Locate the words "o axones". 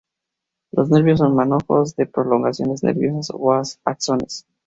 3.35-4.47